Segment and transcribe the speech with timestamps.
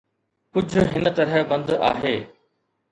[0.57, 2.17] ڪجهه هن طرح بند آهي